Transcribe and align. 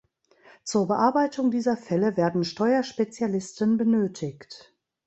Zur 0.63 0.87
Bearbeitung 0.87 1.51
dieser 1.51 1.77
Fälle 1.77 2.17
werden 2.17 2.43
Steuerspezialisten 2.43 3.77
benötigt. 3.77 4.73